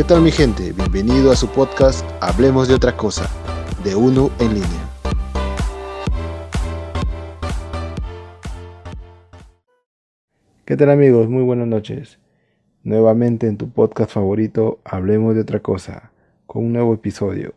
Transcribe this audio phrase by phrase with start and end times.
[0.00, 0.72] ¿Qué tal mi gente?
[0.72, 3.28] Bienvenido a su podcast Hablemos de otra cosa,
[3.84, 4.88] de uno en línea.
[10.64, 11.28] ¿Qué tal amigos?
[11.28, 12.18] Muy buenas noches.
[12.82, 16.12] Nuevamente en tu podcast favorito Hablemos de otra cosa,
[16.46, 17.52] con un nuevo episodio.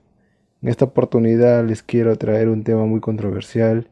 [0.62, 3.88] En esta oportunidad les quiero traer un tema muy controversial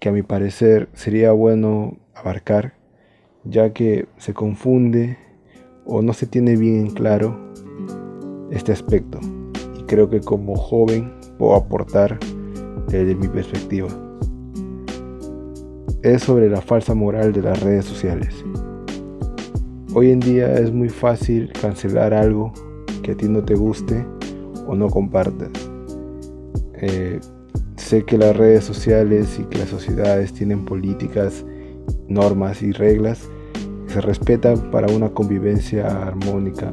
[0.00, 2.72] que a mi parecer sería bueno abarcar,
[3.44, 5.18] ya que se confunde
[5.84, 7.36] o no se tiene bien claro
[8.50, 9.18] este aspecto.
[9.78, 12.18] Y creo que como joven puedo aportar
[12.88, 13.88] desde mi perspectiva.
[16.02, 18.44] Es sobre la falsa moral de las redes sociales.
[19.94, 22.52] Hoy en día es muy fácil cancelar algo
[23.02, 24.04] que a ti no te guste
[24.66, 25.50] o no compartas.
[26.74, 27.20] Eh,
[27.76, 31.44] sé que las redes sociales y que las sociedades tienen políticas,
[32.08, 33.28] normas y reglas
[33.92, 36.72] se respetan para una convivencia armónica,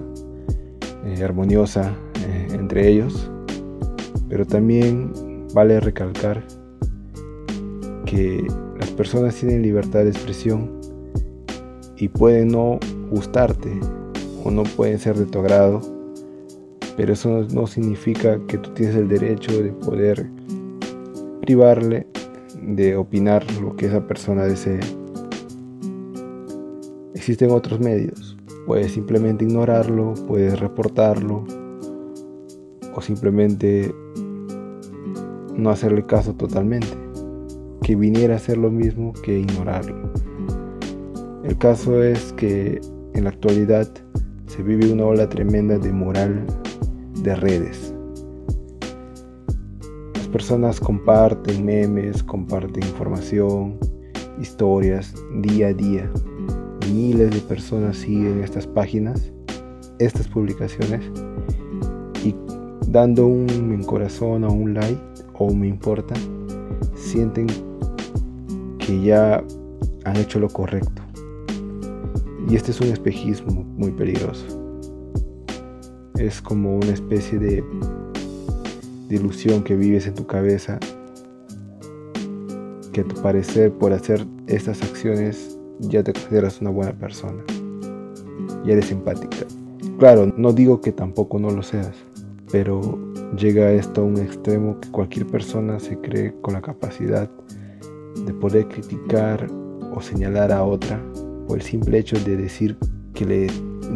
[1.06, 1.94] eh, armoniosa
[2.26, 3.30] eh, entre ellos,
[4.30, 5.12] pero también
[5.54, 6.42] vale recalcar
[8.06, 8.48] que
[8.80, 10.80] las personas tienen libertad de expresión
[11.98, 12.80] y pueden no
[13.12, 13.78] gustarte
[14.46, 15.82] o no pueden ser de tu agrado,
[16.96, 20.26] pero eso no significa que tú tienes el derecho de poder
[21.42, 22.08] privarle
[22.62, 24.99] de opinar lo que esa persona desee.
[27.20, 28.38] Existen otros medios.
[28.66, 31.44] Puedes simplemente ignorarlo, puedes reportarlo
[32.96, 33.94] o simplemente
[35.54, 36.88] no hacerle caso totalmente.
[37.84, 40.14] Que viniera a ser lo mismo que ignorarlo.
[41.44, 42.80] El caso es que
[43.14, 43.90] en la actualidad
[44.48, 46.46] se vive una ola tremenda de moral
[47.22, 47.94] de redes.
[50.16, 53.78] Las personas comparten memes, comparten información,
[54.40, 56.10] historias día a día
[56.92, 59.32] miles de personas siguen estas páginas,
[60.00, 61.02] estas publicaciones
[62.24, 62.36] y
[62.88, 65.00] dando un corazón o un like
[65.40, 66.14] o me importa,
[66.96, 67.48] sienten
[68.78, 69.44] que ya
[70.04, 71.02] han hecho lo correcto.
[72.50, 74.46] Y este es un espejismo muy peligroso.
[76.18, 77.64] Es como una especie de,
[79.08, 80.80] de ilusión que vives en tu cabeza
[82.92, 87.44] que a tu parecer por hacer estas acciones ya te consideras una buena persona.
[88.66, 89.38] Y eres simpática.
[89.98, 91.94] Claro, no digo que tampoco no lo seas,
[92.52, 92.98] pero
[93.38, 97.30] llega esto a un extremo que cualquier persona se cree con la capacidad
[98.26, 99.48] de poder criticar
[99.94, 101.02] o señalar a otra
[101.48, 102.78] por el simple hecho de decir
[103.14, 103.48] que le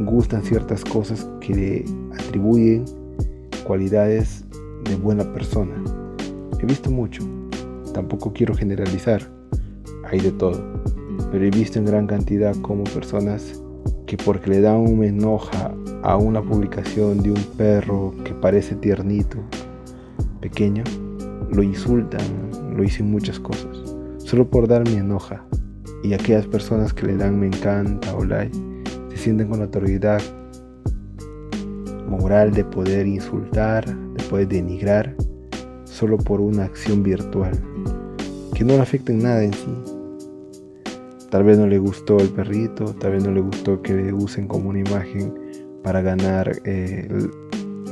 [0.06, 2.86] gustan ciertas cosas que le atribuyen
[3.66, 4.44] cualidades
[4.84, 5.76] de buena persona.
[6.60, 7.24] He visto mucho,
[7.94, 9.22] tampoco quiero generalizar,
[10.10, 10.83] hay de todo
[11.34, 13.60] pero he visto en gran cantidad como personas
[14.06, 15.74] que porque le dan un enoja
[16.04, 19.40] a una publicación de un perro que parece tiernito,
[20.42, 20.84] pequeño,
[21.52, 22.22] lo insultan,
[22.78, 25.44] lo dicen muchas cosas, solo por dar mi enoja.
[26.04, 28.56] Y aquellas personas que le dan me encanta o like,
[29.10, 30.22] se sienten con la autoridad
[32.08, 35.16] moral de poder insultar, de poder denigrar,
[35.86, 37.54] solo por una acción virtual,
[38.54, 39.93] que no le afecta en nada en sí,
[41.34, 44.48] Tal vez no le gustó el perrito, tal vez no le gustó que le usen
[44.48, 45.34] como una imagen
[45.82, 47.10] para ganar eh,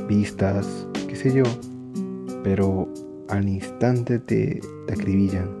[0.08, 1.42] vistas, qué sé yo.
[2.44, 2.88] Pero
[3.28, 5.58] al instante te, acribillan,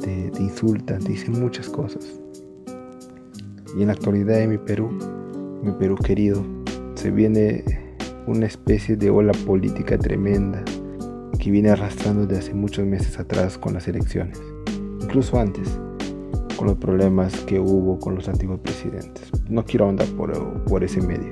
[0.00, 2.20] te, te, insultan, te dicen muchas cosas.
[3.78, 4.90] Y en la actualidad en mi Perú,
[5.62, 6.42] mi Perú querido,
[6.96, 7.62] se viene
[8.26, 10.64] una especie de ola política tremenda
[11.38, 14.42] que viene arrastrando desde hace muchos meses atrás con las elecciones,
[15.00, 15.78] incluso antes
[16.56, 19.30] con los problemas que hubo con los antiguos presidentes.
[19.48, 21.30] No quiero andar por, ese medio.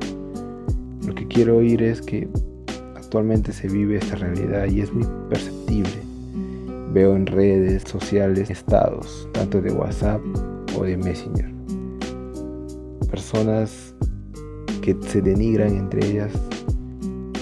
[1.06, 2.28] Lo que quiero oír es que
[2.96, 5.90] actualmente se vive esta realidad y es muy perceptible.
[6.92, 10.20] Veo en redes sociales estados, tanto de WhatsApp
[10.78, 11.50] o de Messenger.
[13.10, 13.94] Personas
[14.82, 16.32] que se denigran entre ellas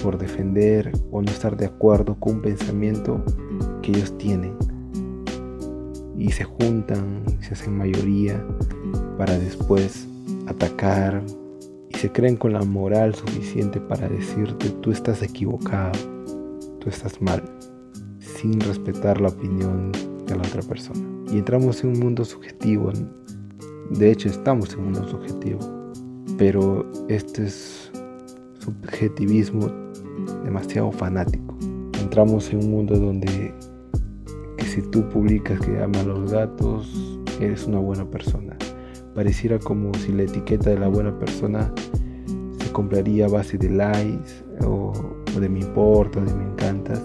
[0.03, 3.23] por defender o no estar de acuerdo con un pensamiento
[3.81, 4.53] que ellos tienen
[6.21, 8.45] y se juntan, se hacen mayoría
[9.17, 10.07] para después
[10.45, 11.23] atacar
[11.89, 15.97] y se creen con la moral suficiente para decirte tú estás equivocado,
[16.79, 17.41] tú estás mal,
[18.19, 19.91] sin respetar la opinión
[20.27, 21.01] de la otra persona.
[21.33, 22.91] Y entramos en un mundo subjetivo,
[23.89, 25.59] de hecho estamos en un mundo subjetivo,
[26.37, 27.91] pero este es
[28.59, 29.71] subjetivismo
[30.43, 31.57] demasiado fanático.
[31.99, 33.51] Entramos en un mundo donde
[34.71, 38.55] si tú publicas que amas los gatos, eres una buena persona.
[39.13, 41.73] Pareciera como si la etiqueta de la buena persona
[42.57, 44.31] se compraría a base de likes
[44.65, 44.93] o,
[45.37, 47.01] de me importa, o de me encantas,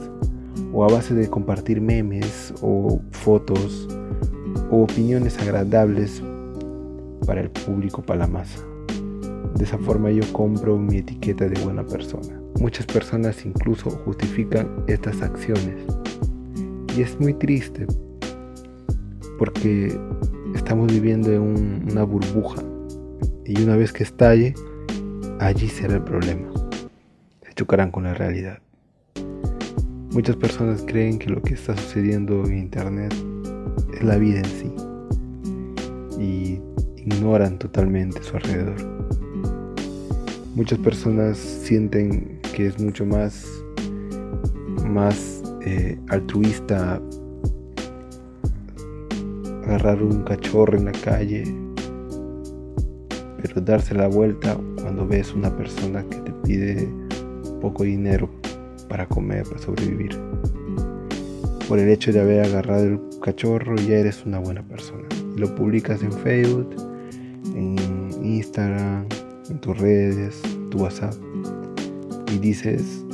[0.72, 3.88] o a base de compartir memes o fotos
[4.70, 6.22] o opiniones agradables
[7.26, 8.62] para el público, para la masa.
[9.56, 12.40] De esa forma yo compro mi etiqueta de buena persona.
[12.60, 15.84] Muchas personas incluso justifican estas acciones.
[16.96, 17.86] Y es muy triste
[19.38, 20.00] porque
[20.54, 22.62] estamos viviendo en una burbuja
[23.44, 24.54] y una vez que estalle,
[25.38, 26.48] allí será el problema.
[27.42, 28.60] Se chocarán con la realidad.
[30.10, 33.14] Muchas personas creen que lo que está sucediendo en Internet
[33.92, 34.72] es la vida en sí
[36.18, 36.60] y
[36.96, 38.76] ignoran totalmente su alrededor.
[40.54, 43.46] Muchas personas sienten que es mucho más,
[44.86, 47.00] más eh, altruista
[49.64, 51.42] agarrar un cachorro en la calle,
[53.42, 56.88] pero darse la vuelta cuando ves una persona que te pide
[57.60, 58.30] poco dinero
[58.88, 60.16] para comer, para sobrevivir.
[61.68, 65.02] Por el hecho de haber agarrado el cachorro ya eres una buena persona.
[65.36, 66.70] Lo publicas en Facebook,
[67.56, 67.76] en
[68.22, 69.06] Instagram,
[69.50, 70.40] en tus redes,
[70.70, 71.14] tu WhatsApp
[72.32, 73.04] y dices,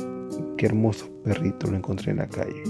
[0.57, 2.63] qué hermoso perrito lo encontré en la calle.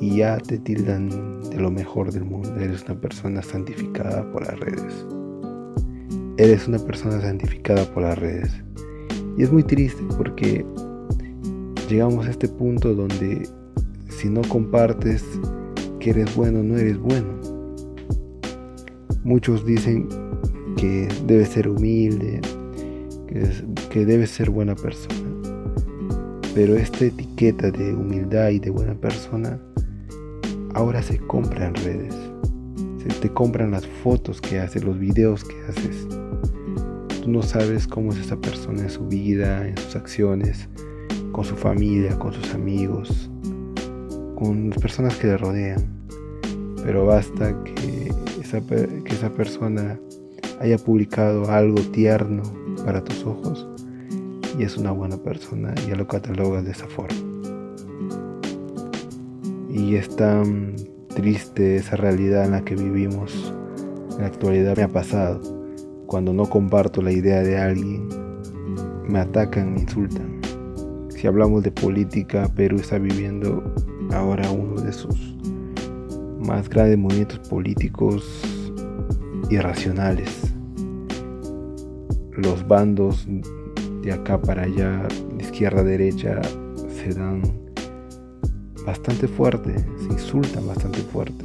[0.00, 1.08] Y ya te tildan
[1.50, 2.54] de lo mejor del mundo.
[2.56, 5.06] Eres una persona santificada por las redes.
[6.38, 8.50] Eres una persona santificada por las redes.
[9.36, 10.64] Y es muy triste porque
[11.88, 13.48] llegamos a este punto donde
[14.08, 15.24] si no compartes
[16.00, 17.28] que eres bueno, no eres bueno.
[19.24, 20.08] Muchos dicen
[20.76, 22.40] que debes ser humilde,
[23.28, 23.48] que,
[23.88, 25.21] que debes ser buena persona.
[26.54, 29.58] Pero esta etiqueta de humildad y de buena persona
[30.74, 32.14] ahora se compra en redes.
[32.98, 36.06] Se te compran las fotos que haces, los videos que haces.
[37.22, 40.68] Tú no sabes cómo es esa persona en su vida, en sus acciones,
[41.32, 43.30] con su familia, con sus amigos,
[44.34, 46.06] con las personas que le rodean.
[46.84, 48.12] Pero basta que
[48.42, 49.98] esa, que esa persona
[50.60, 52.42] haya publicado algo tierno
[52.84, 53.71] para tus ojos
[54.58, 57.16] y es una buena persona, ya lo catalogas de esa forma.
[59.70, 60.76] Y es tan
[61.14, 63.54] triste esa realidad en la que vivimos
[64.12, 64.76] en la actualidad.
[64.76, 65.40] Me ha pasado.
[66.06, 68.06] Cuando no comparto la idea de alguien,
[69.08, 70.40] me atacan, me insultan.
[71.08, 73.62] Si hablamos de política, Perú está viviendo
[74.12, 75.36] ahora uno de sus
[76.40, 78.42] más grandes movimientos políticos
[79.48, 80.52] irracionales.
[82.32, 83.26] Los bandos
[84.02, 85.06] de acá para allá,
[85.36, 86.40] de izquierda a derecha,
[86.88, 87.42] se dan
[88.84, 91.44] bastante fuerte, se insultan bastante fuerte.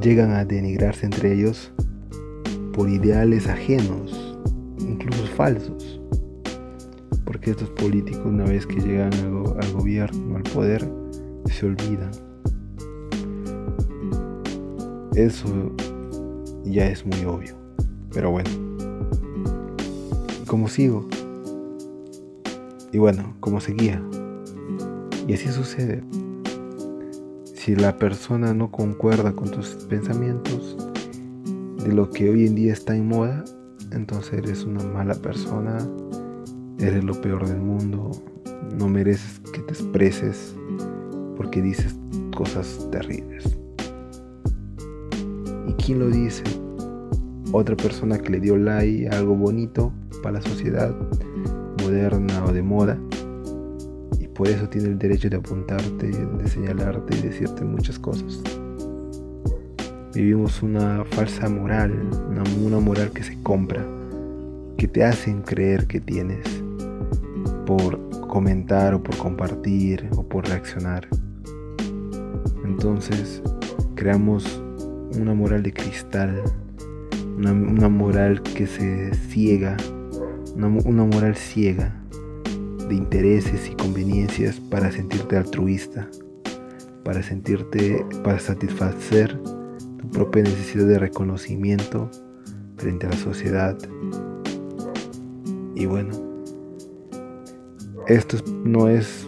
[0.00, 1.72] Llegan a denigrarse entre ellos
[2.72, 4.36] por ideales ajenos,
[4.78, 6.00] incluso falsos.
[7.24, 10.86] Porque estos políticos una vez que llegan al, gobierno, al poder,
[11.46, 12.10] se olvidan.
[15.14, 15.72] Eso
[16.64, 17.54] ya es muy obvio.
[18.12, 18.50] Pero bueno.
[20.46, 21.08] ¿Cómo sigo?
[22.94, 24.00] Y bueno, ¿cómo seguía?
[25.26, 26.04] Y así sucede.
[27.52, 30.76] Si la persona no concuerda con tus pensamientos
[31.84, 33.44] de lo que hoy en día está en moda,
[33.90, 35.76] entonces eres una mala persona,
[36.78, 38.12] eres lo peor del mundo,
[38.78, 40.54] no mereces que te expreses
[41.36, 41.96] porque dices
[42.36, 43.58] cosas terribles.
[45.66, 46.44] ¿Y quién lo dice?
[47.50, 49.92] Otra persona que le dio like algo bonito
[50.22, 50.94] para la sociedad
[51.84, 52.98] moderna o de moda
[54.34, 58.42] por eso tiene el derecho de apuntarte, de señalarte y decirte muchas cosas.
[60.12, 61.92] Vivimos una falsa moral,
[62.28, 63.84] una, moral que se compra,
[64.76, 66.44] que te hacen creer que tienes
[67.64, 71.08] por comentar o por compartir o por reaccionar.
[72.64, 73.42] Entonces
[73.94, 74.60] creamos
[75.16, 76.42] una moral de cristal,
[77.36, 79.76] una, moral que se ciega,
[80.56, 81.94] una moral ciega
[82.88, 86.08] de intereses y conveniencias para sentirte altruista,
[87.04, 89.38] para sentirte, para satisfacer
[89.98, 92.10] tu propia necesidad de reconocimiento
[92.76, 93.76] frente a la sociedad.
[95.74, 96.12] Y bueno,
[98.06, 99.26] esto no es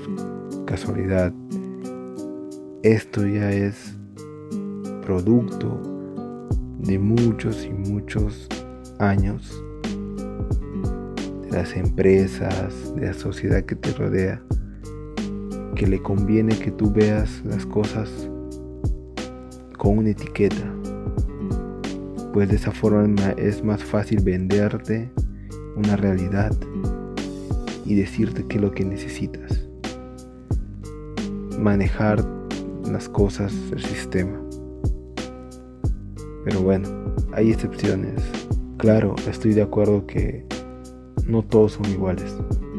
[0.66, 1.32] casualidad,
[2.82, 3.96] esto ya es
[5.04, 5.80] producto
[6.80, 8.48] de muchos y muchos
[8.98, 9.62] años
[11.50, 14.42] las empresas, de la sociedad que te rodea,
[15.74, 18.10] que le conviene que tú veas las cosas
[19.76, 20.72] con una etiqueta.
[22.32, 25.10] Pues de esa forma es más fácil venderte
[25.76, 26.52] una realidad
[27.84, 29.68] y decirte qué es lo que necesitas.
[31.58, 32.24] Manejar
[32.90, 34.40] las cosas, el sistema.
[36.44, 36.88] Pero bueno,
[37.32, 38.22] hay excepciones.
[38.78, 40.46] Claro, estoy de acuerdo que
[41.26, 42.36] no todos son iguales.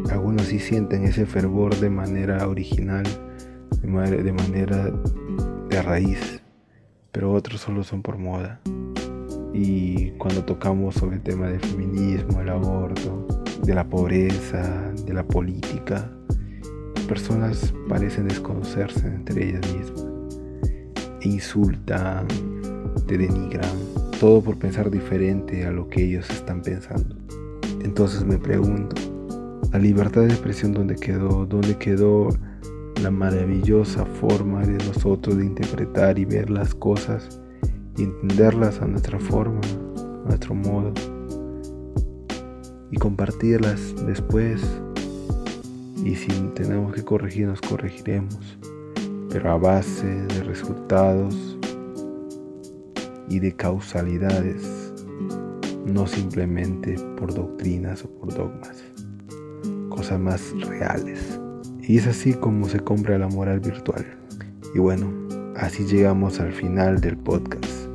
[0.09, 3.03] Algunos sí sienten ese fervor de manera original,
[3.81, 4.91] de manera
[5.69, 6.41] de raíz,
[7.11, 8.59] pero otros solo son por moda.
[9.53, 13.27] Y cuando tocamos sobre el tema del feminismo, el aborto,
[13.63, 16.09] de la pobreza, de la política,
[17.07, 20.05] personas parecen desconocerse entre ellas mismas.
[21.21, 22.27] E insultan,
[23.07, 23.69] te denigran,
[24.19, 27.16] todo por pensar diferente a lo que ellos están pensando.
[27.87, 28.97] Entonces me pregunto,
[29.71, 31.45] ¿la libertad de expresión dónde quedó?
[31.45, 32.27] ¿Dónde quedó
[33.01, 37.39] la maravillosa forma de nosotros de interpretar y ver las cosas
[37.95, 39.61] y entenderlas a nuestra forma,
[39.95, 40.91] a nuestro modo?
[42.91, 44.61] Y compartirlas después.
[46.03, 48.59] Y si tenemos que corregir, nos corregiremos.
[49.29, 51.57] Pero a base de resultados
[53.29, 54.86] y de causalidades,
[55.87, 58.83] no simplemente por doctrinas o por dogmas,
[59.89, 61.39] cosas más reales.
[61.81, 64.05] Y es así como se compra la moral virtual.
[64.75, 65.11] Y bueno,
[65.55, 67.87] así llegamos al final del podcast.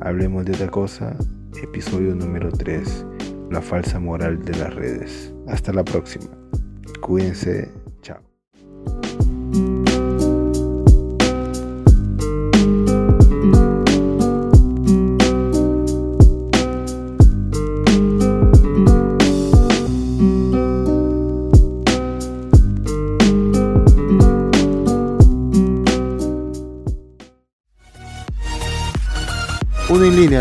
[0.00, 1.16] Hablemos de otra cosa,
[1.62, 3.06] episodio número 3,
[3.50, 5.32] la falsa moral de las redes.
[5.46, 6.30] Hasta la próxima.
[7.00, 7.83] Cuídense.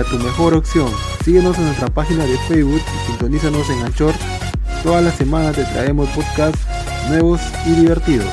[0.10, 0.90] Tu mejor opción.
[1.24, 4.14] Síguenos en nuestra página de Facebook y sintonízanos en Anchor.
[4.84, 6.60] Todas las semanas te traemos podcasts
[7.10, 8.30] nuevos y divertidos,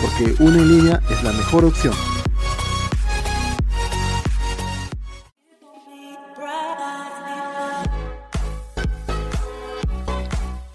[0.00, 1.94] porque una en línea es la mejor opción.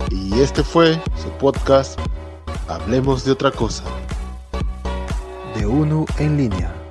[0.10, 2.00] Y este fue su podcast
[2.68, 3.84] Hablemos de otra cosa.
[5.56, 6.83] De uno en línea.